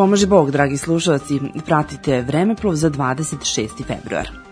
Pomaže 0.00 0.26
Bog, 0.26 0.48
dragi 0.50 0.80
slušalci, 0.80 1.60
pratite 1.60 2.22
Vremeplov 2.24 2.72
za 2.72 2.88
26. 2.88 3.84
februar. 3.84 4.49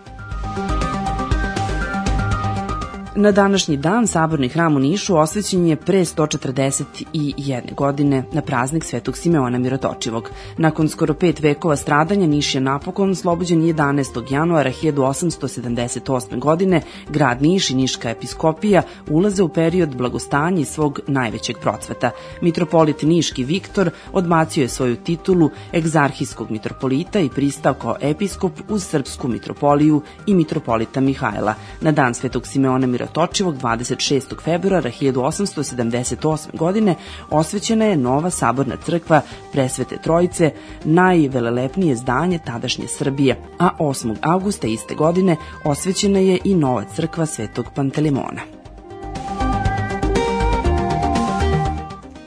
Na 3.19 3.31
današnji 3.31 3.77
dan 3.77 4.07
Saborni 4.07 4.49
hram 4.49 4.75
u 4.75 4.79
Nišu 4.79 5.17
osvećen 5.17 5.65
je 5.65 5.75
pre 5.75 5.99
141 5.99 7.75
godine 7.75 8.23
na 8.33 8.41
praznik 8.41 8.83
Svetog 8.83 9.17
Simeona 9.17 9.57
Mirotočivog. 9.57 10.29
Nakon 10.57 10.89
skoro 10.89 11.13
pet 11.13 11.39
vekova 11.39 11.75
stradanja 11.75 12.27
Niš 12.27 12.55
je 12.55 12.61
napokon 12.61 13.15
slobođen 13.15 13.61
11. 13.61 14.33
januara 14.33 14.71
1878. 14.71 16.39
godine. 16.39 16.81
Grad 17.09 17.41
Niš 17.41 17.69
i 17.69 17.75
Niška 17.75 18.09
episkopija 18.09 18.81
ulaze 19.09 19.43
u 19.43 19.49
period 19.49 19.95
blagostanja 19.95 20.61
i 20.61 20.65
svog 20.65 20.99
najvećeg 21.07 21.57
procvata. 21.57 22.11
Mitropolit 22.41 23.01
Niški 23.01 23.43
Viktor 23.43 23.89
odmacio 24.13 24.61
je 24.61 24.69
svoju 24.69 24.95
titulu 24.95 25.49
egzarhijskog 25.73 26.51
mitropolita 26.51 27.19
i 27.19 27.29
pristao 27.29 27.73
kao 27.73 27.95
episkop 28.01 28.51
uz 28.69 28.83
srpsku 28.83 29.27
mitropoliju 29.27 30.01
i 30.27 30.33
mitropolita 30.33 31.01
Mihajla. 31.01 31.53
Na 31.81 31.91
dan 31.91 32.13
Svetog 32.13 32.47
Simeona 32.47 32.87
Mirotočivog 32.87 33.08
Točivog 33.11 33.55
26. 33.55 34.43
februara 34.43 34.91
1878. 35.01 36.57
godine 36.57 36.95
osvećena 37.29 37.85
je 37.85 37.97
nova 37.97 38.29
saborna 38.29 38.75
crkva 38.85 39.21
Presvete 39.51 39.97
Trojice, 39.97 40.51
najvelelepnije 40.83 41.95
zdanje 41.95 42.39
tadašnje 42.45 42.87
Srbije, 42.87 43.41
a 43.59 43.69
8. 43.79 44.15
augusta 44.21 44.67
iste 44.67 44.95
godine 44.95 45.35
osvećena 45.63 46.19
je 46.19 46.39
i 46.43 46.55
nova 46.55 46.83
crkva 46.95 47.25
Svetog 47.25 47.65
Pantelimona. 47.75 48.58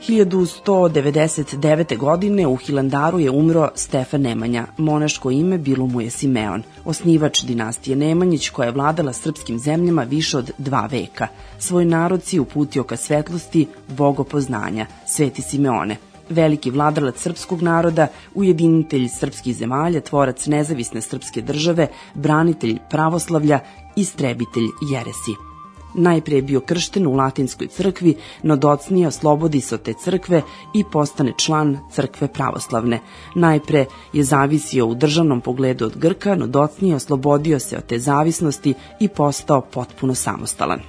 1199. 0.07 1.97
godine 1.97 2.47
u 2.47 2.55
Hilandaru 2.55 3.19
je 3.19 3.31
umro 3.31 3.69
Stefan 3.75 4.21
Nemanja. 4.21 4.65
Monaško 4.77 5.31
ime 5.31 5.57
bilo 5.57 5.87
mu 5.87 6.01
je 6.01 6.09
Simeon, 6.09 6.63
osnivač 6.85 7.43
dinastije 7.43 7.95
Nemanjić 7.95 8.49
koja 8.49 8.65
je 8.65 8.71
vladala 8.71 9.13
srpskim 9.13 9.59
zemljama 9.59 10.03
više 10.03 10.37
od 10.37 10.51
dva 10.57 10.85
veka. 10.91 11.27
Svoj 11.59 11.85
narod 11.85 12.23
si 12.23 12.39
uputio 12.39 12.83
ka 12.83 12.97
svetlosti 12.97 13.67
bogopoznanja, 13.87 14.85
Sveti 15.07 15.41
Simeone 15.41 15.97
veliki 16.29 16.71
vladalac 16.71 17.17
srpskog 17.21 17.61
naroda, 17.61 18.07
ujedinitelj 18.33 19.07
srpskih 19.07 19.55
zemalja, 19.55 20.01
tvorac 20.01 20.45
nezavisne 20.47 21.01
srpske 21.01 21.41
države, 21.41 21.87
branitelj 22.13 22.77
pravoslavlja, 22.89 23.59
istrebitelj 23.95 24.67
jeresi. 24.91 25.52
Najpre 25.93 26.35
je 26.35 26.41
bio 26.41 26.59
kršten 26.59 27.07
u 27.07 27.13
latinskoj 27.13 27.67
crkvi, 27.67 28.15
no 28.43 28.55
docnije 28.55 29.07
oslobodi 29.07 29.61
se 29.61 29.75
od 29.75 29.81
te 29.81 29.93
crkve 29.93 30.41
i 30.73 30.83
postane 30.91 31.33
član 31.37 31.77
crkve 31.91 32.27
pravoslavne. 32.27 32.99
Najpre 33.35 33.85
je 34.13 34.23
zavisio 34.23 34.87
u 34.87 34.95
državnom 34.95 35.41
pogledu 35.41 35.85
od 35.85 35.97
Grka, 35.97 36.35
no 36.35 36.47
docnije 36.47 36.95
oslobodio 36.95 37.59
se 37.59 37.77
od 37.77 37.85
te 37.85 37.99
zavisnosti 37.99 38.73
i 38.99 39.07
postao 39.07 39.61
potpuno 39.61 40.15
samostalan. 40.15 40.79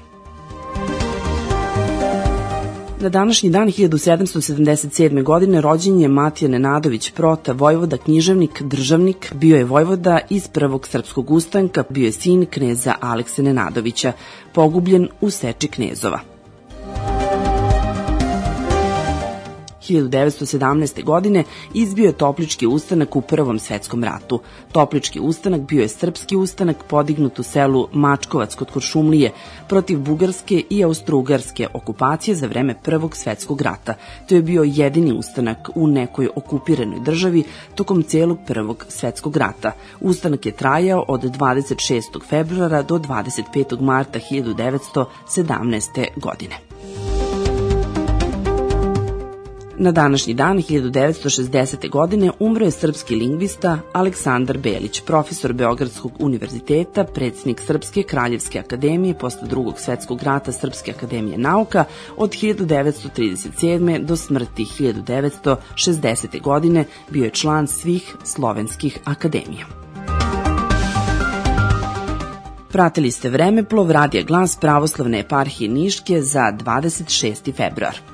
Na 3.05 3.11
današnji 3.11 3.51
dan 3.51 3.69
1777. 3.69 5.23
godine 5.23 5.61
rođen 5.61 6.01
je 6.01 6.09
Matija 6.09 6.49
Nenadović 6.49 7.11
Prota, 7.11 7.53
vojvoda, 7.53 7.97
književnik, 7.97 8.63
državnik, 8.63 9.33
bio 9.35 9.57
je 9.57 9.65
vojvoda 9.65 10.19
iz 10.31 10.49
prvog 10.49 10.87
srpskog 10.87 11.31
ustanka, 11.31 11.85
bio 11.89 12.05
je 12.05 12.13
sin 12.13 12.47
kneza 12.51 12.95
Alekse 13.01 13.43
Nenadovića, 13.43 14.13
pogubljen 14.53 15.09
u 15.21 15.31
seči 15.31 15.69
knezova. 15.69 16.34
1917. 19.89 21.05
godine 21.05 21.45
izbio 21.75 22.07
je 22.07 22.13
Toplički 22.13 22.67
ustanak 22.67 23.17
u 23.17 23.21
Prvom 23.21 23.59
svetskom 23.59 24.05
ratu. 24.05 24.41
Toplički 24.73 25.21
ustanak 25.21 25.61
bio 25.61 25.83
je 25.83 25.89
srpski 25.89 26.37
ustanak 26.37 26.85
podignut 26.89 27.39
u 27.39 27.43
selu 27.43 27.89
Mačkovac 27.93 28.55
kod 28.55 28.71
Kuršumlije 28.71 29.33
protiv 29.69 29.99
bugarske 29.99 30.63
i 30.71 30.85
austrougarske 30.85 31.69
okupacije 31.75 32.35
za 32.35 32.47
vreme 32.47 32.75
Prvog 32.83 33.17
svetskog 33.17 33.63
rata. 33.63 33.95
To 34.29 34.35
je 34.35 34.43
bio 34.43 34.63
jedini 34.63 35.13
ustanak 35.13 35.69
u 35.75 35.87
nekoj 35.87 36.29
okupiranoj 36.37 37.01
državi 37.01 37.45
tokom 37.75 38.03
celog 38.03 38.39
Prvog 38.47 38.87
svetskog 38.89 39.37
rata. 39.37 39.73
Ustanak 40.01 40.47
je 40.47 40.53
trajao 40.53 41.05
od 41.09 41.23
26. 41.23 42.29
februara 42.29 42.83
do 42.83 42.99
25. 42.99 43.81
marta 43.81 44.19
1917. 44.31 46.07
godine. 46.17 46.74
Na 49.79 49.93
današnji 49.93 50.35
dan 50.35 50.57
1960. 50.57 51.91
godine 51.91 52.31
umro 52.39 52.65
je 52.65 52.71
srpski 52.71 53.17
lingvista 53.17 53.79
Aleksandar 53.93 54.59
Belić, 54.59 55.01
profesor 55.01 55.53
Beogradskog 55.53 56.13
univerziteta, 56.19 57.05
predsjednik 57.05 57.61
Srpske 57.61 58.03
kraljevske 58.03 58.59
akademije 58.59 59.19
posle 59.19 59.49
drugog 59.49 59.79
svetskog 59.79 60.23
rata 60.23 60.53
Srpske 60.53 60.91
akademije 60.91 61.39
nauka 61.39 61.85
od 62.17 62.31
1937. 62.31 64.05
do 64.05 64.17
smrti 64.17 64.65
1960. 64.79 66.43
godine 66.43 66.85
bio 67.11 67.25
je 67.25 67.31
član 67.31 67.67
svih 67.67 68.15
slovenskih 68.25 68.99
akademija. 69.05 69.67
Pratili 72.69 73.11
ste 73.11 73.31
Vremeplov, 73.31 73.91
radija 73.91 74.23
glas 74.23 74.57
pravoslavne 74.61 75.19
eparhije 75.19 75.71
Niške 75.71 76.23
za 76.23 76.53
26. 76.65 77.57
februar. 77.57 78.14